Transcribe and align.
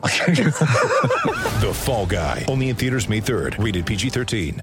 The 1.60 1.72
Fall 1.74 2.06
Guy. 2.06 2.46
Only 2.48 2.70
in 2.70 2.76
theaters 2.76 3.08
May 3.08 3.20
3rd. 3.20 3.62
Rated 3.62 3.84
PG-13. 3.84 4.60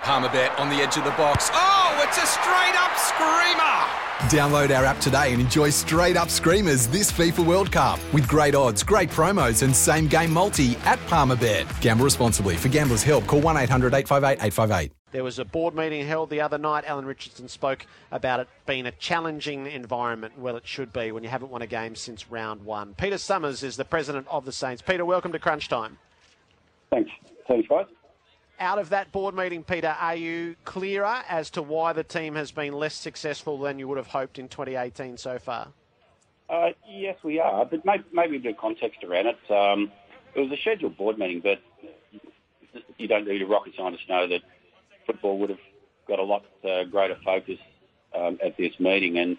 Palmerbet 0.00 0.58
on 0.58 0.68
the 0.68 0.76
edge 0.82 0.96
of 0.96 1.04
the 1.04 1.10
box. 1.10 1.50
Oh, 1.52 2.00
it's 2.02 2.18
a 2.18 2.26
straight 2.26 2.74
up 2.74 2.90
screamer! 2.98 3.81
Download 4.32 4.74
our 4.74 4.86
app 4.86 4.98
today 4.98 5.34
and 5.34 5.42
enjoy 5.42 5.68
straight 5.68 6.16
up 6.16 6.30
screamers 6.30 6.86
this 6.86 7.12
FIFA 7.12 7.44
World 7.44 7.70
Cup 7.70 8.00
with 8.14 8.26
great 8.26 8.54
odds, 8.54 8.82
great 8.82 9.10
promos, 9.10 9.62
and 9.62 9.76
same 9.76 10.08
game 10.08 10.32
multi 10.32 10.74
at 10.86 10.98
Palmerbet. 11.00 11.66
Gamble 11.82 12.06
responsibly. 12.06 12.56
For 12.56 12.68
gamblers' 12.68 13.02
help, 13.02 13.26
call 13.26 13.42
1 13.42 13.58
800 13.58 13.92
858 13.92 14.42
858. 14.42 14.92
There 15.10 15.22
was 15.22 15.38
a 15.38 15.44
board 15.44 15.74
meeting 15.74 16.06
held 16.06 16.30
the 16.30 16.40
other 16.40 16.56
night. 16.56 16.84
Alan 16.86 17.04
Richardson 17.04 17.46
spoke 17.46 17.84
about 18.10 18.40
it 18.40 18.48
being 18.64 18.86
a 18.86 18.92
challenging 18.92 19.66
environment. 19.66 20.38
Well, 20.38 20.56
it 20.56 20.66
should 20.66 20.94
be 20.94 21.12
when 21.12 21.22
you 21.22 21.28
haven't 21.28 21.50
won 21.50 21.60
a 21.60 21.66
game 21.66 21.94
since 21.94 22.30
round 22.30 22.64
one. 22.64 22.94
Peter 22.94 23.18
Summers 23.18 23.62
is 23.62 23.76
the 23.76 23.84
president 23.84 24.26
of 24.30 24.46
the 24.46 24.52
Saints. 24.52 24.80
Peter, 24.80 25.04
welcome 25.04 25.32
to 25.32 25.38
Crunch 25.38 25.68
Time. 25.68 25.98
Thanks. 26.90 27.10
Thanks, 27.46 27.68
guys. 27.68 27.84
Out 28.60 28.78
of 28.78 28.90
that 28.90 29.10
board 29.10 29.34
meeting, 29.34 29.64
Peter, 29.64 29.96
are 29.98 30.14
you 30.14 30.56
clearer 30.64 31.22
as 31.28 31.50
to 31.50 31.62
why 31.62 31.92
the 31.92 32.04
team 32.04 32.34
has 32.36 32.52
been 32.52 32.72
less 32.72 32.94
successful 32.94 33.58
than 33.58 33.78
you 33.78 33.88
would 33.88 33.98
have 33.98 34.06
hoped 34.06 34.38
in 34.38 34.48
2018 34.48 35.16
so 35.16 35.38
far? 35.38 35.68
Uh, 36.48 36.70
yes, 36.88 37.16
we 37.24 37.40
are, 37.40 37.64
but 37.64 37.84
maybe, 37.84 38.04
maybe 38.12 38.36
a 38.36 38.40
bit 38.40 38.52
of 38.52 38.58
context 38.58 39.02
around 39.02 39.26
it. 39.26 39.50
Um, 39.50 39.90
it 40.34 40.40
was 40.40 40.52
a 40.52 40.60
scheduled 40.60 40.96
board 40.96 41.18
meeting, 41.18 41.40
but 41.40 41.60
you 42.98 43.08
don't 43.08 43.26
need 43.26 43.42
a 43.42 43.46
rocket 43.46 43.74
scientist 43.76 44.06
to 44.06 44.12
know 44.12 44.28
that 44.28 44.42
football 45.06 45.38
would 45.38 45.50
have 45.50 45.58
got 46.06 46.18
a 46.18 46.22
lot 46.22 46.44
uh, 46.64 46.84
greater 46.84 47.16
focus 47.24 47.58
um, 48.14 48.38
at 48.44 48.56
this 48.56 48.78
meeting. 48.78 49.18
And 49.18 49.36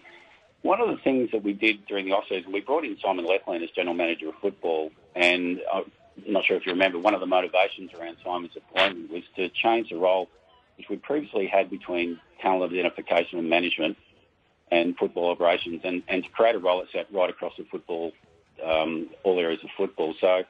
one 0.62 0.80
of 0.80 0.88
the 0.88 0.96
things 0.96 1.30
that 1.32 1.42
we 1.42 1.52
did 1.52 1.86
during 1.86 2.06
the 2.06 2.12
off-season, 2.12 2.52
we 2.52 2.60
brought 2.60 2.84
in 2.84 2.98
Simon 3.00 3.24
Lethlean 3.26 3.62
as 3.62 3.70
general 3.70 3.94
manager 3.94 4.28
of 4.28 4.34
football, 4.40 4.90
and 5.14 5.60
uh, 5.72 5.82
I'm 6.26 6.32
not 6.32 6.44
sure 6.44 6.56
if 6.56 6.66
you 6.66 6.72
remember, 6.72 6.98
one 6.98 7.14
of 7.14 7.20
the 7.20 7.26
motivations 7.26 7.92
around 7.92 8.16
Simon's 8.24 8.56
appointment 8.56 9.10
was 9.10 9.22
to 9.36 9.48
change 9.48 9.90
the 9.90 9.96
role 9.96 10.28
which 10.76 10.88
we 10.88 10.96
previously 10.96 11.46
had 11.46 11.70
between 11.70 12.18
talent 12.40 12.72
identification 12.72 13.38
and 13.38 13.48
management 13.48 13.96
and 14.70 14.96
football 14.96 15.30
operations, 15.30 15.82
and, 15.84 16.02
and 16.08 16.24
to 16.24 16.30
create 16.30 16.54
a 16.54 16.58
role 16.58 16.80
that 16.80 16.90
sat 16.90 17.06
right 17.12 17.30
across 17.30 17.52
the 17.56 17.64
football, 17.70 18.12
um, 18.64 19.08
all 19.22 19.38
areas 19.38 19.62
of 19.62 19.70
football. 19.76 20.14
So 20.20 20.42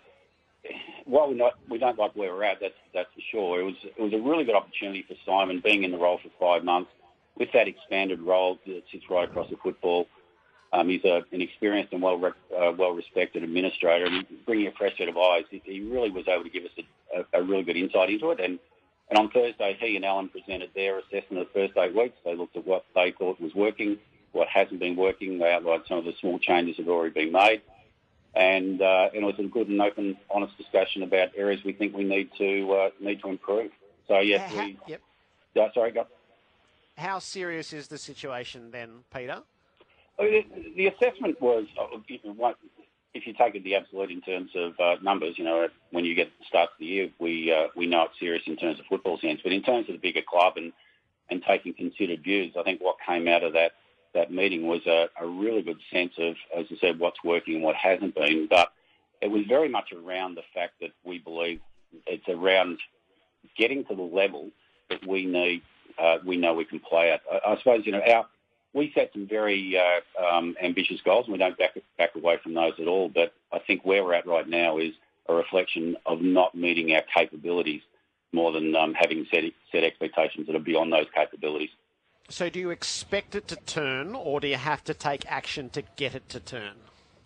while 1.05 1.29
we're 1.29 1.35
not, 1.35 1.55
we 1.69 1.79
don't 1.79 1.99
like 1.99 2.15
where 2.15 2.33
we're 2.33 2.45
at, 2.45 2.59
that's, 2.61 2.75
that's 2.95 3.13
for 3.15 3.21
sure. 3.31 3.61
It 3.61 3.65
was, 3.65 3.75
it 3.85 4.01
was 4.01 4.13
a 4.13 4.19
really 4.19 4.45
good 4.45 4.55
opportunity 4.55 5.05
for 5.07 5.15
Simon 5.27 5.61
being 5.63 5.85
in 5.85 5.91
the 5.91 5.99
role 5.99 6.19
for 6.23 6.31
five 6.41 6.65
months 6.65 6.91
with 7.37 7.51
that 7.53 7.69
expanded 7.69 8.21
role 8.21 8.59
that 8.67 8.83
sits 8.91 9.05
right 9.11 9.29
across 9.29 9.51
the 9.51 9.57
football. 9.57 10.07
Um, 10.75 10.89
he's 10.89 11.05
a, 11.05 11.23
an 11.31 11.41
experienced 11.41 11.93
and 11.93 12.03
well 12.03 12.21
uh, 12.25 12.73
well 12.77 12.91
respected 12.91 13.45
administrator, 13.45 14.07
and 14.07 14.27
bringing 14.45 14.67
a 14.67 14.73
fresh 14.73 14.99
set 14.99 15.09
of 15.09 15.17
eyes, 15.17 15.45
he, 15.49 15.63
he 15.65 15.81
really 15.81 16.11
was 16.11 16.27
able 16.27 16.43
to 16.43 16.51
give 16.51 16.65
us 16.65 16.71
a, 16.79 17.21
a, 17.21 17.41
a 17.41 17.45
really 17.45 17.63
good 17.63 17.77
insight 17.77 18.11
into 18.11 18.31
it. 18.33 18.41
And 18.41 18.59
and 19.09 19.19
on 19.19 19.31
Thursday, 19.31 19.77
he 19.79 19.95
and 19.97 20.05
Alan 20.05 20.29
presented 20.31 20.71
their 20.75 20.99
assessment 20.99 21.43
of 21.43 21.47
the 21.47 21.53
first 21.69 21.75
eight 21.79 21.95
weeks. 21.95 22.17
They 22.25 22.35
looked 22.35 22.57
at 22.57 22.67
what 22.67 22.85
they 22.95 23.13
thought 23.17 23.41
was 23.41 23.55
working, 23.55 23.99
what 24.33 24.49
hasn't 24.49 24.81
been 24.81 24.97
working. 24.97 25.39
They 25.39 25.53
outlined 25.53 25.83
some 25.89 25.99
of 25.99 26.07
the 26.07 26.15
small 26.21 26.39
changes 26.41 26.77
that 26.79 26.85
have 26.87 26.93
already 26.93 27.15
been 27.15 27.31
made, 27.33 27.63
and 28.35 28.83
uh, 28.83 29.11
and 29.15 29.23
it 29.23 29.27
was 29.27 29.39
a 29.39 29.45
good 29.45 29.69
and 29.69 29.81
open, 29.81 30.17
honest 30.29 30.59
discussion 30.59 31.05
about 31.05 31.29
areas 31.37 31.61
we 31.65 31.73
think 31.73 31.95
we 31.95 32.03
need 32.05 32.31
to 32.39 32.73
uh, 32.73 32.91
need 32.99 33.21
to 33.23 33.29
improve. 33.29 33.71
So 34.09 34.19
yes, 34.19 34.53
Uh, 34.53 34.57
we. 34.59 34.79
yep. 34.89 35.73
Sorry, 35.73 35.93
go. 35.93 36.07
How 36.99 37.21
serious 37.21 37.73
is 37.73 37.87
the 37.87 37.99
situation 37.99 38.73
then, 38.73 39.05
Peter? 39.15 39.43
I 40.19 40.23
mean, 40.23 40.75
The 40.77 40.87
assessment 40.89 41.41
was, 41.41 41.67
you 42.07 42.55
if 43.15 43.29
you 43.29 43.33
take 43.33 43.55
it 43.55 43.63
the 43.63 43.77
absolute 43.77 44.11
in 44.11 44.21
terms 44.21 44.51
of 44.57 44.79
uh, 44.81 44.97
numbers, 45.01 45.39
you 45.39 45.45
know, 45.45 45.69
when 45.93 46.05
you 46.05 46.15
get 46.17 46.25
to 46.25 46.39
the 46.41 46.45
start 46.47 46.71
of 46.71 46.79
the 46.81 46.87
year, 46.87 47.11
we 47.21 47.53
uh, 47.53 47.69
we 47.77 47.87
know 47.87 48.05
it's 48.05 48.19
serious 48.19 48.43
in 48.47 48.57
terms 48.57 48.81
of 48.81 48.87
football 48.87 49.19
sense, 49.19 49.41
but 49.43 49.53
in 49.53 49.63
terms 49.63 49.89
of 49.89 49.95
the 49.95 49.99
bigger 49.99 50.23
club 50.29 50.55
and 50.57 50.73
and 51.31 51.43
taking 51.43 51.73
considered 51.73 52.23
views, 52.23 52.55
I 52.59 52.65
think 52.65 52.83
what 52.83 52.97
came 53.07 53.29
out 53.29 53.45
of 53.45 53.53
that 53.53 53.73
that 54.15 54.33
meeting 54.33 54.67
was 54.67 54.85
a, 54.87 55.09
a 55.21 55.27
really 55.27 55.63
good 55.63 55.81
sense 55.93 56.13
of, 56.19 56.35
as 56.57 56.67
I 56.71 56.77
said, 56.81 56.99
what's 56.99 57.23
working 57.25 57.57
and 57.57 57.65
what 57.65 57.77
hasn't 57.77 58.15
been. 58.15 58.47
But 58.49 58.73
it 59.21 59.29
was 59.31 59.43
very 59.49 59.69
much 59.69 59.93
around 59.93 60.37
the 60.37 60.45
fact 60.53 60.75
that 60.81 60.91
we 61.05 61.19
believe 61.19 61.61
it's 62.07 62.29
around 62.29 62.79
getting 63.57 63.85
to 63.87 63.95
the 63.95 64.03
level 64.03 64.51
that 64.91 65.07
we 65.07 65.25
need, 65.25 65.63
uh, 65.99 66.19
we 66.25 66.37
know 66.37 66.55
we 66.55 66.65
can 66.65 66.81
play 66.81 67.11
at. 67.11 67.23
I, 67.31 67.53
I 67.53 67.59
suppose, 67.59 67.85
you 67.87 67.93
know, 67.93 68.03
our, 68.07 68.27
we 68.75 68.93
set 68.95 69.13
some 69.13 69.27
very 69.27 69.79
uh, 69.79 70.23
um, 70.23 70.57
ambitious 70.63 71.01
goals 71.03 71.27
and 71.27 71.33
we 71.33 71.39
don't 71.39 71.57
back, 71.57 71.79
back 71.97 72.15
away 72.17 72.39
from 72.43 72.55
those 72.55 72.75
at 72.79 72.89
all. 72.89 73.09
But 73.09 73.33
I 73.53 73.61
think 73.61 73.85
where 73.85 74.05
we're 74.05 74.15
at 74.15 74.27
right 74.27 74.49
now 74.49 74.79
is 74.79 74.93
a 75.29 75.35
reflection 75.35 75.97
of 76.05 76.21
not 76.21 76.55
meeting 76.55 76.93
our 76.93 77.03
capabilities 77.15 77.81
more 78.33 78.53
than 78.53 78.75
um, 78.75 78.95
having 78.95 79.27
set, 79.33 79.45
set 79.71 79.85
expectations 79.85 80.49
that 80.49 80.57
are 80.57 80.61
beyond 80.61 80.93
those 80.93 81.07
capabilities. 81.15 81.71
So, 82.29 82.49
do 82.49 82.59
you 82.59 82.71
expect 82.71 83.35
it 83.35 83.47
to 83.49 83.57
turn, 83.57 84.15
or 84.15 84.41
do 84.41 84.49
you 84.49 84.57
have 84.57 84.83
to 84.85 84.95
take 84.95 85.31
action 85.31 85.69
to 85.71 85.83
get 85.97 86.15
it 86.15 86.29
to 86.31 86.41
turn? 86.41 86.73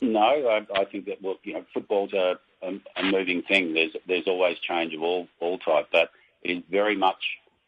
No, 0.00 0.20
I, 0.20 0.66
I 0.74 0.84
think 0.84 1.06
that 1.06 1.22
well, 1.22 1.36
you 1.44 1.54
know, 1.54 1.64
football's 1.72 2.12
a, 2.12 2.38
a, 2.62 2.72
a 2.96 3.02
moving 3.04 3.42
thing. 3.42 3.74
There's 3.74 3.92
there's 4.08 4.26
always 4.26 4.58
change 4.58 4.94
of 4.94 5.02
all 5.02 5.28
all 5.38 5.58
type, 5.58 5.86
but 5.92 6.10
it 6.42 6.50
is 6.50 6.62
very 6.68 6.96
much 6.96 7.22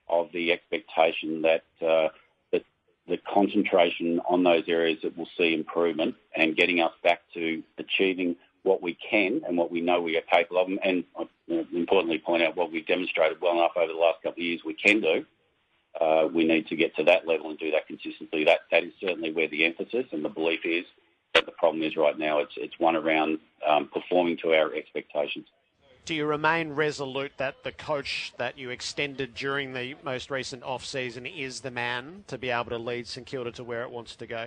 of 0.08 0.30
the 0.32 0.50
expectation 0.50 1.42
that 1.42 1.62
uh, 1.80 2.08
concentration 3.32 4.20
on 4.28 4.42
those 4.42 4.64
areas 4.68 4.98
that 5.02 5.16
will 5.16 5.28
see 5.38 5.54
improvement 5.54 6.14
and 6.34 6.56
getting 6.56 6.80
us 6.80 6.92
back 7.02 7.20
to 7.34 7.62
achieving 7.78 8.36
what 8.62 8.82
we 8.82 8.96
can 9.10 9.42
and 9.46 9.56
what 9.56 9.70
we 9.70 9.80
know 9.80 10.00
we 10.00 10.16
are 10.16 10.22
capable 10.22 10.62
of, 10.62 10.68
and 10.82 11.04
importantly 11.72 12.18
point 12.18 12.42
out 12.42 12.56
what 12.56 12.70
we've 12.70 12.86
demonstrated 12.86 13.40
well 13.40 13.52
enough 13.52 13.72
over 13.76 13.92
the 13.92 13.98
last 13.98 14.22
couple 14.22 14.40
of 14.40 14.46
years 14.46 14.60
we 14.64 14.74
can 14.74 15.00
do. 15.00 15.24
Uh, 16.00 16.28
we 16.32 16.44
need 16.44 16.66
to 16.68 16.76
get 16.76 16.94
to 16.96 17.02
that 17.02 17.26
level 17.26 17.50
and 17.50 17.58
do 17.58 17.70
that 17.70 17.86
consistently. 17.86 18.44
That 18.44 18.60
that 18.70 18.84
is 18.84 18.92
certainly 19.00 19.32
where 19.32 19.48
the 19.48 19.64
emphasis 19.64 20.06
and 20.12 20.24
the 20.24 20.28
belief 20.28 20.60
is. 20.64 20.84
But 21.34 21.46
the 21.46 21.52
problem 21.52 21.82
is 21.82 21.96
right 21.96 22.18
now 22.18 22.38
it's 22.38 22.52
it's 22.56 22.78
one 22.78 22.96
around 22.96 23.38
um, 23.66 23.88
performing 23.92 24.36
to 24.38 24.54
our 24.54 24.72
expectations. 24.74 25.46
Do 26.10 26.16
you 26.16 26.26
remain 26.26 26.70
resolute 26.70 27.30
that 27.36 27.62
the 27.62 27.70
coach 27.70 28.32
that 28.36 28.58
you 28.58 28.70
extended 28.70 29.32
during 29.32 29.74
the 29.74 29.94
most 30.02 30.28
recent 30.28 30.64
off 30.64 30.84
season 30.84 31.24
is 31.24 31.60
the 31.60 31.70
man 31.70 32.24
to 32.26 32.36
be 32.36 32.50
able 32.50 32.70
to 32.70 32.78
lead 32.78 33.06
St 33.06 33.24
Kilda 33.24 33.52
to 33.52 33.62
where 33.62 33.82
it 33.82 33.92
wants 33.92 34.16
to 34.16 34.26
go? 34.26 34.46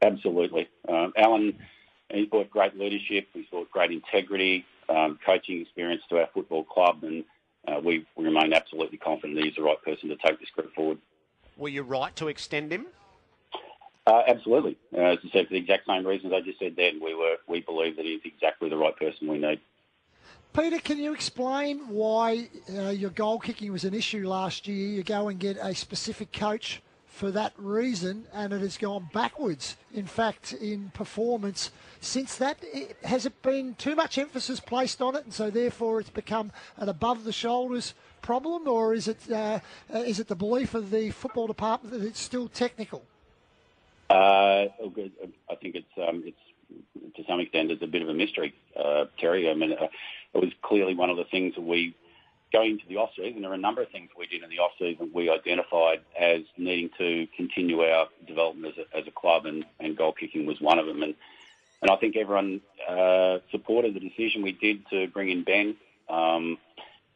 Absolutely, 0.00 0.70
um, 0.88 1.12
Alan. 1.18 1.58
He's 2.08 2.26
brought 2.28 2.48
great 2.48 2.78
leadership. 2.78 3.28
He's 3.34 3.44
brought 3.50 3.70
great 3.70 3.90
integrity, 3.90 4.64
um, 4.88 5.18
coaching 5.22 5.60
experience 5.60 6.00
to 6.08 6.20
our 6.20 6.28
football 6.32 6.64
club, 6.64 7.02
and 7.02 7.24
uh, 7.68 7.78
we, 7.84 8.06
we 8.16 8.24
remain 8.24 8.54
absolutely 8.54 8.96
confident 8.96 9.34
that 9.34 9.44
he's 9.44 9.56
the 9.56 9.62
right 9.64 9.82
person 9.82 10.08
to 10.08 10.16
take 10.16 10.40
this 10.40 10.48
group 10.48 10.74
forward. 10.74 10.96
Were 11.58 11.68
you 11.68 11.82
right 11.82 12.16
to 12.16 12.28
extend 12.28 12.72
him? 12.72 12.86
Uh, 14.06 14.22
absolutely. 14.26 14.78
Uh, 14.96 15.02
as 15.02 15.18
I 15.26 15.30
said, 15.30 15.48
for 15.48 15.52
the 15.52 15.58
exact 15.58 15.88
same 15.88 16.06
reasons 16.06 16.32
I 16.32 16.40
just 16.40 16.58
said 16.58 16.74
then, 16.74 17.00
we 17.04 17.14
were 17.14 17.36
we 17.46 17.60
believe 17.60 17.96
that 17.96 18.06
he's 18.06 18.22
exactly 18.24 18.70
the 18.70 18.78
right 18.78 18.96
person 18.96 19.28
we 19.28 19.36
need. 19.36 19.60
Peter, 20.56 20.78
can 20.78 20.96
you 20.96 21.12
explain 21.12 21.80
why 21.88 22.48
uh, 22.74 22.88
your 22.88 23.10
goal 23.10 23.38
kicking 23.38 23.70
was 23.72 23.84
an 23.84 23.92
issue 23.92 24.26
last 24.26 24.66
year? 24.66 24.88
You 24.88 25.02
go 25.02 25.28
and 25.28 25.38
get 25.38 25.58
a 25.60 25.74
specific 25.74 26.32
coach 26.32 26.80
for 27.04 27.30
that 27.32 27.52
reason, 27.58 28.24
and 28.32 28.54
it 28.54 28.62
has 28.62 28.78
gone 28.78 29.10
backwards. 29.12 29.76
In 29.92 30.06
fact, 30.06 30.54
in 30.54 30.90
performance 30.94 31.70
since 32.00 32.36
that, 32.36 32.56
it, 32.62 32.96
has 33.04 33.26
it 33.26 33.42
been 33.42 33.74
too 33.74 33.94
much 33.94 34.16
emphasis 34.16 34.58
placed 34.58 35.02
on 35.02 35.14
it, 35.14 35.24
and 35.24 35.34
so 35.34 35.50
therefore 35.50 36.00
it's 36.00 36.08
become 36.08 36.52
an 36.78 36.88
above 36.88 37.24
the 37.24 37.32
shoulders 37.32 37.92
problem, 38.22 38.66
or 38.66 38.94
is 38.94 39.08
it 39.08 39.30
uh, 39.30 39.60
uh, 39.94 39.98
is 39.98 40.20
it 40.20 40.28
the 40.28 40.34
belief 40.34 40.72
of 40.72 40.90
the 40.90 41.10
football 41.10 41.46
department 41.46 41.92
that 41.92 42.02
it's 42.02 42.20
still 42.20 42.48
technical? 42.48 43.02
Uh, 44.08 44.68
oh. 44.80 44.92
I 45.50 45.54
think 45.56 45.74
it's 45.74 46.08
um, 46.08 46.22
it's 46.24 46.45
to 47.16 47.24
some 47.28 47.40
extent 47.40 47.70
it's 47.70 47.82
a 47.82 47.86
bit 47.86 48.02
of 48.02 48.08
a 48.08 48.14
mystery, 48.14 48.54
uh, 48.76 49.06
Terry. 49.18 49.50
I 49.50 49.54
mean, 49.54 49.72
uh, 49.72 49.88
it 50.34 50.40
was 50.40 50.50
clearly 50.62 50.94
one 50.94 51.10
of 51.10 51.16
the 51.16 51.24
things 51.24 51.54
that 51.54 51.62
we 51.62 51.94
going 52.52 52.72
into 52.72 52.86
the 52.88 52.96
off 52.96 53.10
season. 53.16 53.42
There 53.42 53.50
are 53.50 53.54
a 53.54 53.58
number 53.58 53.82
of 53.82 53.90
things 53.90 54.10
we 54.16 54.26
did 54.26 54.42
in 54.42 54.50
the 54.50 54.58
off 54.58 54.72
season 54.78 55.10
we 55.12 55.30
identified 55.30 56.00
as 56.18 56.42
needing 56.56 56.90
to 56.98 57.26
continue 57.36 57.80
our 57.80 58.08
development 58.26 58.74
as 58.78 58.84
a, 58.92 58.96
as 58.98 59.06
a 59.06 59.10
club, 59.10 59.46
and, 59.46 59.64
and 59.80 59.96
goal 59.96 60.12
kicking 60.12 60.46
was 60.46 60.60
one 60.60 60.78
of 60.78 60.86
them. 60.86 61.02
And 61.02 61.14
and 61.82 61.90
I 61.90 61.96
think 61.96 62.16
everyone 62.16 62.62
uh, 62.88 63.38
supported 63.50 63.94
the 63.94 64.00
decision 64.00 64.42
we 64.42 64.52
did 64.52 64.88
to 64.88 65.08
bring 65.08 65.30
in 65.30 65.44
Ben. 65.44 65.76
Um, 66.08 66.58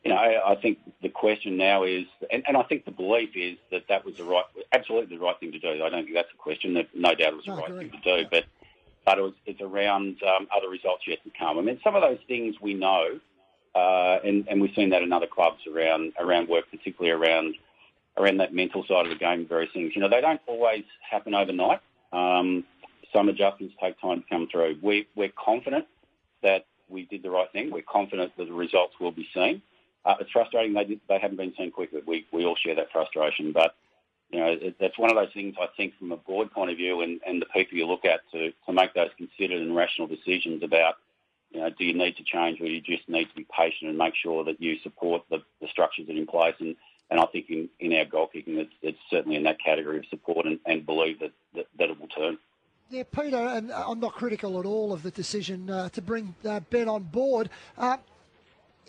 you 0.04 0.10
know, 0.10 0.16
I, 0.16 0.52
I 0.52 0.54
think 0.56 0.78
the 1.02 1.08
question 1.08 1.56
now 1.56 1.84
is, 1.84 2.04
and, 2.30 2.42
and 2.46 2.56
I 2.56 2.62
think 2.62 2.84
the 2.84 2.90
belief 2.90 3.30
is 3.34 3.56
that 3.70 3.88
that 3.88 4.04
was 4.04 4.16
the 4.16 4.24
right, 4.24 4.44
absolutely 4.72 5.16
the 5.16 5.22
right 5.22 5.38
thing 5.38 5.52
to 5.52 5.58
do. 5.58 5.82
I 5.82 5.88
don't 5.88 6.04
think 6.04 6.14
that's 6.14 6.32
a 6.32 6.36
question. 6.36 6.74
That 6.74 6.88
no 6.94 7.14
doubt 7.14 7.32
it 7.32 7.36
was 7.36 7.44
the 7.44 7.52
right 7.52 7.68
thing 7.68 7.90
to 7.90 8.22
do, 8.22 8.28
but 8.30 8.44
but 9.10 9.18
it 9.18 9.22
was, 9.22 9.32
it's 9.44 9.60
around 9.60 10.22
um, 10.22 10.46
other 10.56 10.68
results 10.68 11.02
yet 11.04 11.18
to 11.24 11.30
come. 11.36 11.58
I 11.58 11.62
mean, 11.62 11.80
some 11.82 11.96
of 11.96 12.02
those 12.02 12.20
things 12.28 12.54
we 12.62 12.74
know, 12.74 13.18
uh, 13.74 14.18
and, 14.24 14.46
and 14.46 14.60
we've 14.60 14.74
seen 14.76 14.90
that 14.90 15.02
in 15.02 15.12
other 15.12 15.26
clubs 15.26 15.58
around 15.66 16.12
around 16.20 16.48
work, 16.48 16.66
particularly 16.70 17.10
around 17.10 17.56
around 18.16 18.36
that 18.36 18.54
mental 18.54 18.84
side 18.86 19.06
of 19.06 19.10
the 19.10 19.18
game, 19.18 19.46
various 19.48 19.72
things. 19.72 19.92
You 19.96 20.00
know, 20.02 20.08
they 20.08 20.20
don't 20.20 20.40
always 20.46 20.84
happen 21.08 21.34
overnight. 21.34 21.80
Um, 22.12 22.62
some 23.12 23.28
adjustments 23.28 23.74
take 23.82 24.00
time 24.00 24.22
to 24.22 24.28
come 24.28 24.46
through. 24.50 24.78
We, 24.80 25.08
we're 25.16 25.32
confident 25.44 25.86
that 26.44 26.66
we 26.88 27.06
did 27.06 27.24
the 27.24 27.30
right 27.30 27.50
thing. 27.50 27.72
We're 27.72 27.82
confident 27.82 28.36
that 28.36 28.46
the 28.46 28.52
results 28.52 28.94
will 29.00 29.10
be 29.10 29.26
seen. 29.34 29.60
Uh, 30.04 30.14
it's 30.20 30.30
frustrating 30.30 30.72
they, 30.72 31.00
they 31.08 31.18
haven't 31.18 31.36
been 31.36 31.54
seen 31.58 31.72
quickly. 31.72 32.00
We, 32.06 32.26
we 32.32 32.44
all 32.44 32.56
share 32.56 32.76
that 32.76 32.92
frustration, 32.92 33.50
but 33.52 33.74
you 34.30 34.38
know 34.38 34.56
that's 34.78 34.98
one 34.98 35.10
of 35.10 35.16
those 35.16 35.32
things 35.32 35.54
I 35.60 35.68
think 35.76 35.98
from 35.98 36.12
a 36.12 36.16
board 36.16 36.50
point 36.50 36.70
of 36.70 36.76
view 36.76 37.00
and, 37.00 37.20
and 37.26 37.40
the 37.40 37.46
people 37.46 37.78
you 37.78 37.86
look 37.86 38.04
at 38.04 38.20
to, 38.32 38.52
to 38.66 38.72
make 38.72 38.94
those 38.94 39.10
considered 39.16 39.60
and 39.60 39.74
rational 39.74 40.08
decisions 40.08 40.62
about 40.62 40.94
you 41.50 41.60
know 41.60 41.70
do 41.70 41.84
you 41.84 41.94
need 41.94 42.16
to 42.16 42.24
change 42.24 42.60
or 42.60 42.64
do 42.64 42.72
you 42.72 42.80
just 42.80 43.08
need 43.08 43.28
to 43.28 43.34
be 43.34 43.46
patient 43.56 43.88
and 43.88 43.98
make 43.98 44.14
sure 44.14 44.44
that 44.44 44.60
you 44.60 44.78
support 44.82 45.22
the, 45.30 45.42
the 45.60 45.68
structures 45.68 46.06
that 46.06 46.14
are 46.14 46.18
in 46.18 46.26
place 46.26 46.54
and 46.60 46.76
and 47.10 47.18
I 47.18 47.26
think 47.26 47.50
in, 47.50 47.68
in 47.80 47.92
our 47.94 48.04
goal 48.04 48.28
kicking, 48.28 48.56
it's, 48.56 48.72
it's 48.82 48.98
certainly 49.10 49.36
in 49.36 49.42
that 49.42 49.58
category 49.58 49.98
of 49.98 50.06
support 50.06 50.46
and, 50.46 50.60
and 50.64 50.86
believe 50.86 51.18
that, 51.18 51.32
that, 51.54 51.66
that 51.78 51.90
it 51.90 52.00
will 52.00 52.06
turn. 52.06 52.38
Yeah, 52.88 53.04
Peter, 53.04 53.36
and 53.36 53.72
I'm 53.72 54.00
not 54.00 54.14
critical 54.14 54.58
at 54.58 54.66
all 54.66 54.92
of 54.92 55.02
the 55.02 55.10
decision 55.10 55.70
uh, 55.70 55.88
to 55.90 56.02
bring 56.02 56.34
uh, 56.44 56.60
Ben 56.70 56.88
on 56.88 57.04
board. 57.04 57.50
Uh, 57.78 57.98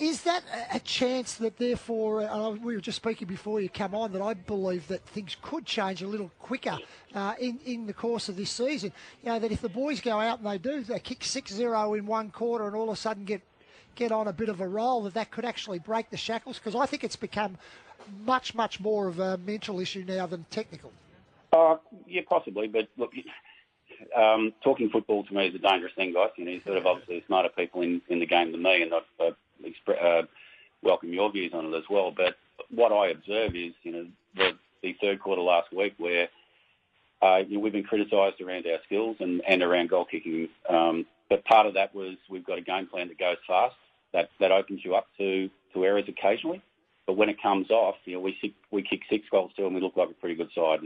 is 0.01 0.23
that 0.23 0.43
a 0.73 0.79
chance 0.79 1.35
that, 1.35 1.57
therefore, 1.57 2.23
uh, 2.23 2.49
we 2.49 2.73
were 2.73 2.81
just 2.81 2.95
speaking 2.95 3.27
before 3.27 3.61
you 3.61 3.69
come 3.69 3.93
on, 3.93 4.11
that 4.13 4.21
I 4.21 4.33
believe 4.33 4.87
that 4.87 5.05
things 5.05 5.37
could 5.43 5.63
change 5.63 6.01
a 6.01 6.07
little 6.07 6.31
quicker 6.39 6.79
uh, 7.13 7.35
in, 7.39 7.59
in 7.65 7.85
the 7.85 7.93
course 7.93 8.27
of 8.27 8.35
this 8.35 8.49
season? 8.49 8.91
You 9.23 9.29
know, 9.29 9.39
that 9.39 9.51
if 9.51 9.61
the 9.61 9.69
boys 9.69 10.01
go 10.01 10.19
out 10.19 10.39
and 10.39 10.47
they 10.47 10.57
do, 10.57 10.81
they 10.81 10.99
kick 10.99 11.23
6 11.23 11.53
0 11.53 11.93
in 11.93 12.07
one 12.07 12.31
quarter 12.31 12.65
and 12.65 12.75
all 12.75 12.89
of 12.89 12.93
a 12.93 12.95
sudden 12.95 13.25
get 13.25 13.41
get 13.93 14.11
on 14.11 14.27
a 14.27 14.33
bit 14.33 14.49
of 14.49 14.61
a 14.61 14.67
roll, 14.67 15.03
that 15.03 15.13
that 15.13 15.29
could 15.29 15.45
actually 15.45 15.77
break 15.77 16.09
the 16.09 16.17
shackles? 16.17 16.57
Because 16.57 16.75
I 16.75 16.87
think 16.87 17.03
it's 17.03 17.15
become 17.15 17.57
much, 18.25 18.55
much 18.55 18.79
more 18.79 19.07
of 19.07 19.19
a 19.19 19.37
mental 19.37 19.79
issue 19.79 20.03
now 20.07 20.25
than 20.25 20.45
technical. 20.49 20.91
Uh, 21.53 21.75
yeah, 22.07 22.21
possibly. 22.27 22.67
But 22.67 22.87
look, 22.97 23.11
um, 24.17 24.53
talking 24.63 24.89
football 24.89 25.25
to 25.25 25.33
me 25.33 25.47
is 25.47 25.55
a 25.55 25.59
dangerous 25.59 25.93
thing, 25.93 26.13
guys. 26.13 26.29
You 26.37 26.45
know, 26.45 26.51
you're 26.51 26.63
sort 26.63 26.77
of 26.77 26.87
obviously 26.87 27.23
smarter 27.27 27.49
people 27.49 27.81
in, 27.81 28.01
in 28.09 28.19
the 28.19 28.25
game 28.25 28.51
than 28.51 28.63
me, 28.63 28.81
and 28.81 28.93
I 28.93 29.23
uh, 29.23 29.31
expre- 29.63 30.03
uh, 30.03 30.25
welcome 30.81 31.13
your 31.13 31.31
views 31.31 31.53
on 31.53 31.65
it 31.65 31.77
as 31.77 31.83
well. 31.89 32.11
But 32.11 32.35
what 32.69 32.91
I 32.91 33.09
observe 33.09 33.55
is, 33.55 33.73
you 33.83 33.91
know, 33.91 34.07
the, 34.35 34.51
the 34.81 34.95
third 35.01 35.19
quarter 35.19 35.41
last 35.41 35.73
week 35.73 35.93
where 35.97 36.29
uh, 37.21 37.37
you 37.47 37.55
know, 37.55 37.59
we've 37.61 37.73
been 37.73 37.83
criticised 37.83 38.41
around 38.41 38.65
our 38.65 38.79
skills 38.85 39.17
and, 39.19 39.41
and 39.47 39.61
around 39.61 39.89
goal 39.89 40.05
kicking. 40.05 40.49
Um, 40.67 41.05
but 41.29 41.45
part 41.45 41.67
of 41.67 41.75
that 41.75 41.93
was 41.93 42.15
we've 42.29 42.45
got 42.45 42.57
a 42.57 42.61
game 42.61 42.87
plan 42.87 43.07
that 43.09 43.19
goes 43.19 43.37
fast. 43.47 43.75
That 44.13 44.29
that 44.39 44.51
opens 44.51 44.83
you 44.83 44.95
up 44.95 45.07
to, 45.17 45.49
to 45.73 45.85
errors 45.85 46.05
occasionally. 46.07 46.61
But 47.07 47.13
when 47.13 47.29
it 47.29 47.41
comes 47.41 47.69
off, 47.69 47.95
you 48.05 48.15
know, 48.15 48.19
we 48.19 48.35
we 48.71 48.81
kick 48.81 49.01
six 49.09 49.25
goals 49.29 49.51
to 49.55 49.65
and 49.65 49.75
we 49.75 49.81
look 49.81 49.95
like 49.95 50.09
a 50.09 50.13
pretty 50.13 50.35
good 50.35 50.49
side. 50.53 50.79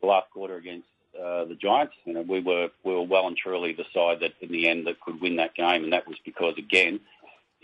The 0.00 0.06
last 0.06 0.30
quarter 0.30 0.56
against 0.56 0.88
uh, 1.16 1.44
the 1.44 1.54
Giants, 1.54 1.94
you 2.04 2.14
know, 2.14 2.22
we 2.22 2.40
were 2.40 2.68
we 2.82 2.92
were 2.92 3.02
well 3.02 3.26
and 3.28 3.36
truly 3.36 3.72
the 3.72 3.84
side 3.94 4.20
that 4.20 4.32
in 4.40 4.50
the 4.50 4.68
end 4.68 4.86
that 4.86 5.00
could 5.00 5.20
win 5.20 5.36
that 5.36 5.54
game, 5.54 5.84
and 5.84 5.92
that 5.92 6.08
was 6.08 6.16
because 6.24 6.54
again, 6.58 7.00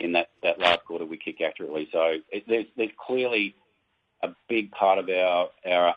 in 0.03 0.13
that, 0.13 0.31
last 0.59 0.85
quarter 0.85 1.07
we 1.07 1.17
kick 1.17 1.41
accurately. 1.41 1.89
So 1.93 2.17
there's 2.47 2.67
there's 2.77 2.91
clearly 2.99 3.55
a 4.23 4.35
big 4.49 4.71
part 4.71 4.99
of 4.99 5.09
our, 5.09 5.49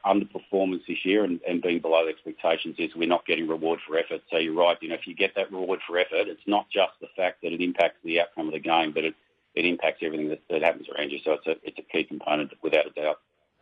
underperformance 0.06 0.82
this 0.88 1.06
year 1.06 1.24
and, 1.24 1.62
being 1.62 1.80
below 1.80 2.08
expectations 2.08 2.76
is 2.80 2.96
we're 2.96 3.08
not 3.08 3.26
getting 3.26 3.48
reward 3.48 3.80
for 3.88 3.98
effort. 3.98 4.22
So 4.32 4.38
you're 4.38 4.54
right, 4.54 4.78
you 4.82 4.90
know, 4.90 4.96
if 4.96 5.08
you 5.08 5.16
get 5.16 5.36
that 5.36 5.52
reward 5.52 5.80
for 5.88 5.98
effort, 5.98 6.28
it's 6.28 6.48
not 6.48 6.68
just 6.70 6.94
the 7.02 7.08
fact 7.16 7.42
that 7.44 7.54
it 7.54 7.62
impacts 7.62 7.98
the 8.04 8.22
outcome 8.22 8.48
of 8.48 8.54
the 8.54 8.60
game, 8.60 8.92
but 8.92 9.04
it, 9.04 9.16
impacts 9.56 10.00
everything 10.02 10.36
that, 10.50 10.62
happens 10.62 10.88
around 10.90 11.12
you. 11.12 11.20
So 11.24 11.34
it's 11.34 11.48
a, 11.48 11.56
it's 11.64 11.80
a 11.80 11.82
key 11.82 12.04
component 12.04 12.52
without 12.62 12.88
a 12.88 12.90
doubt. 12.90 13.20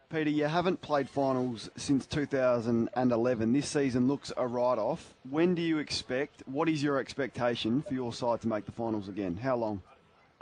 Peter, 0.10 0.30
you 0.30 0.46
haven't 0.46 0.82
played 0.82 1.10
finals 1.10 1.70
since 1.76 2.06
2011. 2.06 3.54
This 3.54 3.68
season 3.68 4.08
looks 4.08 4.32
a 4.38 4.48
write-off. 4.48 5.14
When 5.30 5.56
do 5.56 5.62
you 5.62 5.78
expect? 5.78 6.44
What 6.46 6.70
is 6.70 6.82
your 6.82 6.98
expectation 6.98 7.84
for 7.84 7.94
your 7.94 8.14
side 8.14 8.42
to 8.42 8.48
make 8.48 8.66
the 8.66 8.72
finals 8.72 9.08
again? 9.08 9.38
How 9.38 9.56
long? 9.56 9.82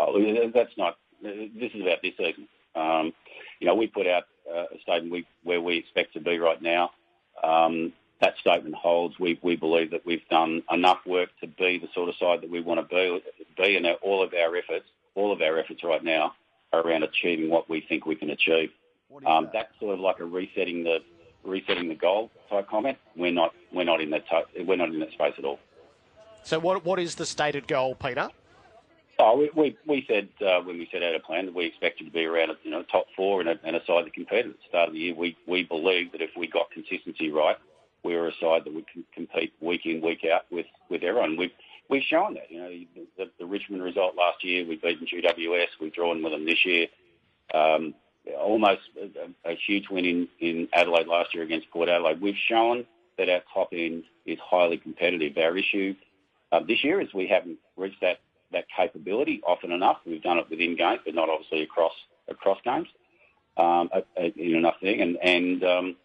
Oh, 0.10 0.52
that's 0.54 0.78
not. 0.78 0.98
This 1.22 1.72
is 1.74 1.82
about 1.82 2.02
this 2.02 2.14
season. 2.18 2.48
Um, 2.76 3.14
you 3.60 3.68
know, 3.68 3.76
we 3.76 3.88
put 3.88 4.08
out 4.08 4.24
uh, 4.50 4.66
a 4.74 4.80
statement 4.82 5.12
we, 5.12 5.28
where 5.44 5.62
we 5.62 5.78
expect 5.78 6.14
to 6.14 6.20
be 6.20 6.40
right 6.40 6.62
now. 6.62 6.92
Um, 7.44 7.94
that 8.22 8.38
statement 8.40 8.76
holds. 8.76 9.20
We, 9.20 9.40
we 9.42 9.56
believe 9.56 9.92
that 9.92 10.06
we've 10.06 10.28
done 10.30 10.64
enough 10.72 11.00
work 11.06 11.30
to 11.42 11.48
be 11.48 11.78
the 11.78 11.90
sort 11.94 12.10
of 12.10 12.16
side 12.16 12.42
that 12.42 12.50
we 12.50 12.62
want 12.62 12.80
to 12.80 12.96
be, 12.96 13.24
be 13.58 13.76
and 13.78 13.86
all 14.02 14.24
of 14.24 14.34
our 14.34 14.56
efforts 14.56 14.86
all 15.16 15.32
of 15.32 15.42
our 15.42 15.60
efforts 15.60 15.84
right 15.84 16.04
now 16.04 16.34
are 16.74 16.82
around 16.82 17.04
achieving 17.04 17.50
what 17.50 17.70
we 17.70 17.82
think 17.82 18.06
we 18.06 18.16
can 18.16 18.30
achieve. 18.30 18.72
Um, 19.26 19.46
that? 19.46 19.54
That's 19.54 19.80
sort 19.80 19.94
of 19.94 20.00
like 20.00 20.20
a 20.20 20.26
resetting 20.26 20.84
the 20.84 21.00
resetting 21.44 21.90
the 21.90 21.96
goal 21.96 22.32
type 22.50 22.70
comment. 22.70 22.98
We're 23.16 23.34
not 23.34 23.54
we're 23.74 23.84
not 23.84 24.00
in 24.00 24.10
that 24.12 24.24
t- 24.30 24.64
we're 24.64 24.78
not 24.78 24.90
in 24.90 25.00
that 25.00 25.12
space 25.12 25.34
at 25.38 25.44
all. 25.44 25.60
So 26.44 26.60
what 26.60 26.86
what 26.86 27.00
is 27.00 27.16
the 27.16 27.26
stated 27.26 27.68
goal, 27.68 27.96
Peter? 27.96 28.30
Oh, 29.24 29.38
we, 29.38 29.52
we, 29.56 29.78
we 29.88 30.06
said 30.08 30.30
uh, 30.46 30.62
when 30.62 30.80
we 30.80 30.90
set 30.92 31.04
out 31.04 31.14
a 31.14 31.20
plan 31.20 31.46
that 31.46 31.54
we 31.54 31.66
expected 31.66 32.06
to 32.06 32.12
be 32.12 32.26
around 32.26 32.52
you 32.64 32.72
know 32.72 32.84
top 32.84 33.06
four 33.16 33.40
and 33.40 33.50
a, 33.50 33.60
and 33.64 33.76
a 33.76 33.86
side 33.86 34.06
that 34.06 34.14
competed 34.14 34.48
at 34.48 34.54
the 34.54 34.68
start 34.68 34.88
of 34.88 34.94
the 34.94 35.00
year. 35.00 35.16
We 35.16 35.38
we 35.48 35.64
believe 35.64 36.12
that 36.14 36.22
if 36.22 36.32
we 36.36 36.48
got 36.48 36.72
consistency 36.72 37.30
right, 37.30 37.58
we 38.04 38.16
were 38.16 38.30
a 38.30 38.34
side 38.42 38.64
that 38.66 38.74
would 38.74 38.86
compete 39.14 39.54
week 39.62 39.86
in 39.86 40.02
week 40.02 40.26
out 40.26 40.46
with 40.50 40.66
with 40.90 41.04
everyone. 41.04 41.38
We've 41.38 41.52
we've 41.88 42.04
shown 42.04 42.34
that. 42.34 42.50
You 42.50 42.60
know, 42.62 42.70
the, 43.18 43.30
the 43.38 43.46
Richmond 43.46 43.84
result 43.84 44.16
last 44.18 44.44
year, 44.44 44.66
we've 44.66 44.82
beaten 44.82 45.06
GWS, 45.06 45.68
we've 45.80 45.94
drawn 45.94 46.24
with 46.24 46.32
them 46.32 46.46
this 46.46 46.66
year. 46.66 46.88
Um, 47.54 47.94
almost 48.40 48.82
a, 49.00 49.50
a, 49.52 49.56
huge 49.56 49.90
win 49.90 50.06
in, 50.06 50.28
in 50.40 50.70
Adelaide 50.74 51.08
last 51.08 51.34
year 51.34 51.44
against 51.44 51.70
Port 51.70 51.90
Adelaide. 51.90 52.22
We've 52.22 52.36
shown 52.48 52.86
that 53.18 53.30
our 53.30 53.42
top 53.54 53.70
end 53.74 54.04
is 54.26 54.40
highly 54.40 54.78
competitive. 54.78 55.38
Our 55.38 55.58
issue 55.58 55.96
uh, 56.52 56.62
this 56.66 56.84
year 56.84 57.02
is 57.02 57.14
we 57.14 57.28
haven't 57.28 57.58
reached 57.76 58.02
that, 58.02 58.20
that 58.52 58.66
capability 58.76 59.42
often 59.46 59.72
enough. 59.72 59.98
We've 60.06 60.22
done 60.22 60.38
it 60.38 60.50
within 60.50 60.76
games, 60.76 61.02
but 61.06 61.16
not 61.16 61.30
obviously 61.30 61.64
across 61.64 61.94
across 62.28 62.60
games 62.64 62.88
um, 63.58 63.90
in 64.18 64.56
enough 64.56 64.76
thing. 64.82 65.02
And, 65.02 65.18
and 65.22 65.64
um, 65.64 65.96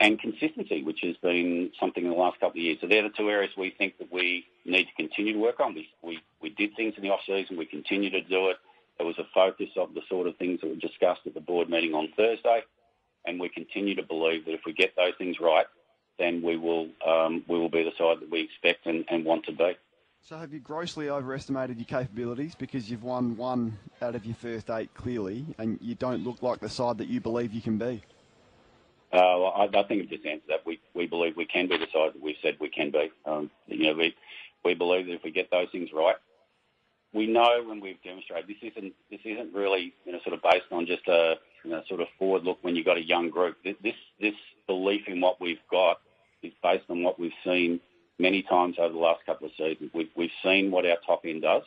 and 0.00 0.18
consistency, 0.18 0.82
which 0.82 1.00
has 1.02 1.16
been 1.18 1.70
something 1.78 2.04
in 2.04 2.10
the 2.10 2.16
last 2.16 2.40
couple 2.40 2.58
of 2.58 2.64
years. 2.64 2.78
So 2.80 2.88
they're 2.88 3.04
the 3.04 3.10
two 3.10 3.30
areas 3.30 3.52
we 3.56 3.70
think 3.70 3.98
that 3.98 4.12
we 4.12 4.44
need 4.64 4.86
to 4.86 4.94
continue 4.96 5.34
to 5.34 5.38
work 5.38 5.60
on. 5.60 5.74
We, 5.74 5.88
we, 6.02 6.18
we 6.40 6.50
did 6.50 6.74
things 6.74 6.94
in 6.96 7.04
the 7.04 7.10
off-season. 7.10 7.56
We 7.56 7.66
continue 7.66 8.10
to 8.10 8.20
do 8.20 8.48
it. 8.48 8.56
It 8.98 9.04
was 9.04 9.16
a 9.18 9.26
focus 9.32 9.68
of 9.76 9.94
the 9.94 10.00
sort 10.08 10.26
of 10.26 10.36
things 10.38 10.60
that 10.60 10.70
were 10.70 10.76
discussed 10.76 11.20
at 11.24 11.34
the 11.34 11.40
board 11.40 11.70
meeting 11.70 11.94
on 11.94 12.08
Thursday. 12.16 12.62
And 13.26 13.38
we 13.38 13.48
continue 13.48 13.94
to 13.94 14.02
believe 14.02 14.44
that 14.46 14.54
if 14.54 14.62
we 14.66 14.72
get 14.72 14.96
those 14.96 15.14
things 15.18 15.36
right, 15.40 15.66
then 16.18 16.42
we 16.42 16.56
will, 16.56 16.88
um, 17.06 17.44
we 17.46 17.58
will 17.58 17.70
be 17.70 17.84
the 17.84 17.92
side 17.96 18.20
that 18.20 18.30
we 18.30 18.40
expect 18.40 18.86
and, 18.86 19.04
and 19.08 19.24
want 19.24 19.44
to 19.46 19.52
be. 19.52 19.76
So 20.24 20.36
have 20.36 20.52
you 20.52 20.60
grossly 20.60 21.10
overestimated 21.10 21.78
your 21.78 21.86
capabilities 21.86 22.54
because 22.54 22.88
you've 22.88 23.02
won 23.02 23.36
one 23.36 23.76
out 24.00 24.14
of 24.14 24.24
your 24.24 24.36
first 24.36 24.70
eight 24.70 24.94
clearly 24.94 25.44
and 25.58 25.80
you 25.82 25.96
don't 25.96 26.22
look 26.22 26.42
like 26.42 26.60
the 26.60 26.68
side 26.68 26.98
that 26.98 27.08
you 27.08 27.20
believe 27.20 27.52
you 27.52 27.60
can 27.60 27.76
be? 27.76 28.04
Uh, 29.12 29.18
well, 29.18 29.52
I, 29.56 29.64
I 29.64 29.82
think 29.82 30.04
I've 30.04 30.08
just 30.08 30.24
answered 30.24 30.48
that. 30.48 30.64
We, 30.64 30.80
we 30.94 31.08
believe 31.08 31.36
we 31.36 31.44
can 31.44 31.66
be 31.66 31.76
the 31.76 31.88
side 31.92 32.14
that 32.14 32.22
we've 32.22 32.36
said 32.40 32.56
we 32.60 32.68
can 32.68 32.92
be. 32.92 33.10
Um, 33.26 33.50
you 33.66 33.82
know, 33.82 33.94
we, 33.94 34.14
we 34.64 34.74
believe 34.74 35.06
that 35.06 35.14
if 35.14 35.24
we 35.24 35.32
get 35.32 35.50
those 35.50 35.66
things 35.72 35.90
right, 35.92 36.14
we 37.12 37.26
know 37.26 37.64
when 37.66 37.80
we've 37.80 38.00
demonstrated 38.04 38.48
this 38.48 38.72
isn't 38.72 38.94
this 39.10 39.20
isn't 39.24 39.52
really 39.52 39.92
you 40.06 40.12
know 40.12 40.20
sort 40.24 40.34
of 40.34 40.42
based 40.42 40.64
on 40.70 40.86
just 40.86 41.06
a 41.08 41.34
you 41.62 41.70
know 41.70 41.82
sort 41.86 42.00
of 42.00 42.06
forward 42.18 42.42
look 42.42 42.56
when 42.62 42.74
you've 42.74 42.86
got 42.86 42.96
a 42.96 43.04
young 43.04 43.28
group. 43.28 43.56
This 43.64 43.96
this 44.18 44.34
belief 44.66 45.02
in 45.08 45.20
what 45.20 45.38
we've 45.38 45.60
got 45.70 46.00
is 46.42 46.52
based 46.62 46.84
on 46.88 47.02
what 47.02 47.18
we've 47.18 47.32
seen 47.44 47.80
many 48.18 48.42
times 48.42 48.76
over 48.78 48.92
the 48.92 48.98
last 48.98 49.24
couple 49.26 49.46
of 49.46 49.52
seasons. 49.56 49.90
We've 49.94 50.10
we've 50.16 50.30
seen 50.42 50.70
what 50.70 50.86
our 50.86 50.96
top 51.06 51.22
end 51.24 51.42
does. 51.42 51.62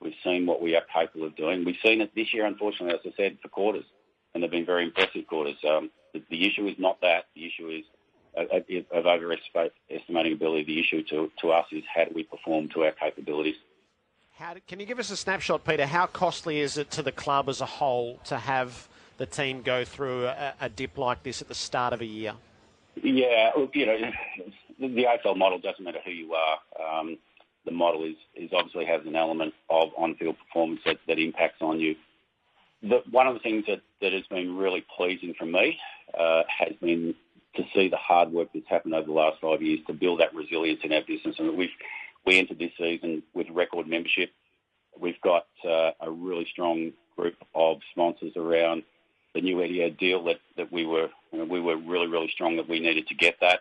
We've 0.00 0.14
seen 0.22 0.46
what 0.46 0.60
we 0.60 0.76
are 0.76 0.82
capable 0.92 1.26
of 1.26 1.36
doing. 1.36 1.64
We've 1.64 1.78
seen 1.82 2.00
it 2.00 2.14
this 2.14 2.34
year, 2.34 2.44
unfortunately, 2.44 2.94
as 2.94 3.12
I 3.12 3.16
said, 3.16 3.38
for 3.40 3.48
quarters, 3.48 3.84
and 4.34 4.42
they've 4.42 4.50
been 4.50 4.66
very 4.66 4.84
impressive 4.84 5.26
quarters. 5.26 5.56
Um, 5.66 5.90
the, 6.12 6.22
the 6.30 6.46
issue 6.46 6.66
is 6.66 6.74
not 6.78 7.00
that. 7.00 7.24
The 7.34 7.46
issue 7.46 7.68
is 7.68 7.84
uh, 8.36 8.56
uh 8.56 8.98
of 8.98 9.06
overestimating 9.06 10.32
ability. 10.32 10.64
The 10.64 10.80
issue 10.80 11.02
to, 11.04 11.30
to 11.40 11.52
us 11.52 11.66
is 11.72 11.84
how 11.92 12.04
do 12.04 12.12
we 12.14 12.24
perform 12.24 12.68
to 12.70 12.84
our 12.84 12.92
capabilities. 12.92 13.56
How, 14.36 14.54
can 14.66 14.80
you 14.80 14.86
give 14.86 14.98
us 14.98 15.10
a 15.10 15.16
snapshot, 15.16 15.64
Peter? 15.64 15.86
How 15.86 16.06
costly 16.06 16.58
is 16.58 16.76
it 16.76 16.90
to 16.92 17.02
the 17.02 17.12
club 17.12 17.48
as 17.48 17.60
a 17.60 17.66
whole 17.66 18.18
to 18.24 18.36
have 18.36 18.88
the 19.16 19.26
team 19.26 19.62
go 19.62 19.84
through 19.84 20.26
a, 20.26 20.54
a 20.60 20.68
dip 20.68 20.98
like 20.98 21.22
this 21.22 21.40
at 21.40 21.48
the 21.48 21.54
start 21.54 21.92
of 21.92 22.00
a 22.00 22.04
year? 22.04 22.34
Yeah, 23.00 23.52
look, 23.56 23.74
you 23.76 23.86
know, 23.86 23.96
the 24.78 25.04
AFL 25.04 25.36
model 25.36 25.58
doesn't 25.58 25.84
matter 25.84 26.00
who 26.04 26.10
you 26.10 26.34
are. 26.34 26.58
Um, 27.00 27.18
the 27.64 27.72
model 27.72 28.04
is, 28.04 28.16
is 28.34 28.50
obviously 28.52 28.84
has 28.84 29.00
an 29.06 29.16
element 29.16 29.54
of 29.70 29.88
on-field 29.96 30.36
performance 30.38 30.80
that, 30.84 30.98
that 31.08 31.18
impacts 31.18 31.62
on 31.62 31.80
you 31.80 31.96
the, 32.88 33.02
one 33.10 33.26
of 33.26 33.34
the 33.34 33.40
things 33.40 33.64
that, 33.66 33.80
that 34.00 34.12
has 34.12 34.26
been 34.26 34.56
really 34.56 34.84
pleasing 34.96 35.34
for 35.38 35.46
me 35.46 35.78
uh, 36.18 36.42
has 36.48 36.74
been 36.80 37.14
to 37.56 37.62
see 37.74 37.88
the 37.88 37.96
hard 37.96 38.30
work 38.30 38.48
that's 38.52 38.68
happened 38.68 38.94
over 38.94 39.06
the 39.06 39.12
last 39.12 39.40
five 39.40 39.62
years 39.62 39.80
to 39.86 39.92
build 39.92 40.20
that 40.20 40.34
resilience 40.34 40.80
in 40.84 40.92
our 40.92 41.02
business. 41.06 41.36
And 41.38 41.56
we've 41.56 41.70
we 42.26 42.38
entered 42.38 42.58
this 42.58 42.72
season 42.78 43.22
with 43.34 43.48
record 43.50 43.86
membership. 43.86 44.30
We've 44.98 45.20
got 45.20 45.46
uh, 45.64 45.90
a 46.00 46.10
really 46.10 46.46
strong 46.50 46.92
group 47.16 47.36
of 47.54 47.78
sponsors 47.92 48.32
around 48.36 48.82
the 49.34 49.40
new 49.40 49.56
Etihad 49.56 49.98
deal 49.98 50.24
that, 50.24 50.40
that 50.56 50.72
we 50.72 50.86
were 50.86 51.08
you 51.32 51.38
know, 51.38 51.44
we 51.44 51.60
were 51.60 51.76
really 51.76 52.06
really 52.06 52.30
strong 52.32 52.56
that 52.56 52.68
we 52.68 52.80
needed 52.80 53.06
to 53.08 53.14
get 53.14 53.36
that. 53.40 53.60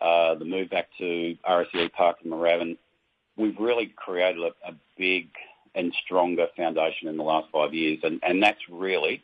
Uh, 0.00 0.34
the 0.34 0.44
move 0.44 0.70
back 0.70 0.88
to 0.98 1.36
RSEA 1.48 1.92
Park 1.92 2.18
in 2.24 2.30
Moorabbin, 2.30 2.78
we've 3.36 3.58
really 3.58 3.92
created 3.96 4.42
a, 4.42 4.68
a 4.68 4.74
big 4.96 5.28
and 5.74 5.94
stronger 6.04 6.46
foundation 6.56 7.08
in 7.08 7.16
the 7.16 7.22
last 7.22 7.48
five 7.52 7.74
years, 7.74 7.98
and, 8.02 8.18
and 8.22 8.42
that's 8.42 8.60
really 8.70 9.22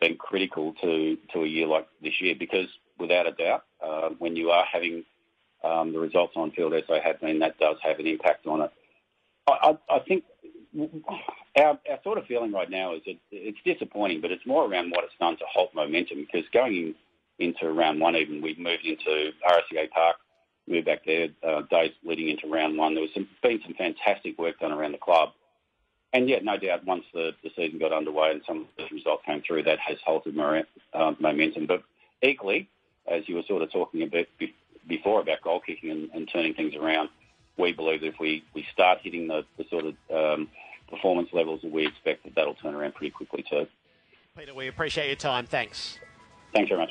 been 0.00 0.16
critical 0.16 0.74
to, 0.80 1.16
to 1.32 1.42
a 1.42 1.46
year 1.46 1.66
like 1.66 1.86
this 2.02 2.20
year 2.20 2.34
because 2.38 2.66
without 2.98 3.26
a 3.26 3.32
doubt, 3.32 3.64
uh, 3.84 4.10
when 4.18 4.36
you 4.36 4.50
are 4.50 4.64
having 4.64 5.04
um, 5.64 5.92
the 5.92 5.98
results 5.98 6.34
on 6.36 6.50
field 6.52 6.74
as 6.74 6.82
they 6.88 7.00
have 7.00 7.20
been, 7.20 7.38
that 7.40 7.58
does 7.58 7.76
have 7.82 7.98
an 7.98 8.06
impact 8.06 8.46
on 8.46 8.62
it. 8.62 8.72
I, 9.46 9.76
I, 9.90 9.96
I 9.96 9.98
think 10.00 10.24
our, 11.56 11.78
our 11.90 11.98
sort 12.02 12.18
of 12.18 12.26
feeling 12.26 12.52
right 12.52 12.70
now 12.70 12.94
is 12.94 13.02
that 13.06 13.16
it's 13.30 13.58
disappointing, 13.64 14.20
but 14.20 14.30
it's 14.30 14.46
more 14.46 14.64
around 14.64 14.90
what 14.90 15.04
it's 15.04 15.14
done 15.20 15.36
to 15.36 15.44
halt 15.52 15.74
momentum 15.74 16.26
because 16.26 16.48
going 16.52 16.74
in, 16.74 16.94
into 17.42 17.70
round 17.72 18.00
one, 18.00 18.16
even 18.16 18.40
we've 18.40 18.58
moved 18.58 18.84
into 18.84 19.32
RSEA 19.46 19.90
Park, 19.90 20.16
moved 20.66 20.86
back 20.86 21.04
there 21.04 21.28
uh, 21.46 21.62
days 21.70 21.92
leading 22.04 22.28
into 22.28 22.48
round 22.48 22.78
one. 22.78 22.94
There 22.94 23.02
was 23.02 23.12
some, 23.14 23.28
been 23.42 23.60
some 23.64 23.74
fantastic 23.74 24.38
work 24.38 24.58
done 24.60 24.72
around 24.72 24.92
the 24.92 24.98
club. 24.98 25.30
And 26.14 26.28
yet, 26.28 26.44
no 26.44 26.58
doubt, 26.58 26.84
once 26.84 27.04
the, 27.14 27.32
the 27.42 27.50
season 27.56 27.78
got 27.78 27.92
underway 27.92 28.32
and 28.32 28.42
some 28.46 28.58
of 28.60 28.66
the 28.76 28.94
results 28.94 29.24
came 29.24 29.42
through, 29.46 29.62
that 29.64 29.78
has 29.78 29.96
halted 30.04 30.38
uh, 30.38 31.12
momentum. 31.18 31.66
But 31.66 31.82
equally, 32.22 32.68
as 33.10 33.28
you 33.28 33.36
were 33.36 33.42
sort 33.48 33.62
of 33.62 33.72
talking 33.72 34.02
about 34.02 34.26
before 34.86 35.20
about 35.20 35.40
goal 35.42 35.60
kicking 35.60 35.90
and, 35.90 36.10
and 36.12 36.28
turning 36.30 36.54
things 36.54 36.74
around, 36.74 37.08
we 37.56 37.72
believe 37.72 38.00
that 38.00 38.08
if 38.08 38.18
we, 38.20 38.44
we 38.54 38.66
start 38.72 38.98
hitting 39.02 39.26
the, 39.26 39.44
the 39.56 39.64
sort 39.70 39.84
of 39.86 39.94
um, 40.14 40.48
performance 40.88 41.30
levels 41.32 41.62
that 41.62 41.72
we 41.72 41.86
expect, 41.86 42.24
that 42.24 42.34
that'll 42.34 42.54
turn 42.54 42.74
around 42.74 42.94
pretty 42.94 43.10
quickly 43.10 43.44
too. 43.48 43.66
Peter, 44.36 44.54
we 44.54 44.68
appreciate 44.68 45.06
your 45.06 45.16
time. 45.16 45.46
Thanks. 45.46 45.98
Thanks 46.52 46.68
very 46.68 46.80
much. 46.80 46.90